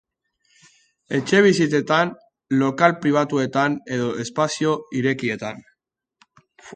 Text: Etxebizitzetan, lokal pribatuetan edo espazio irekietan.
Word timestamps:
Etxebizitzetan, 1.17 2.13
lokal 2.61 2.95
pribatuetan 3.03 3.75
edo 3.99 4.07
espazio 4.25 4.73
irekietan. 5.03 5.61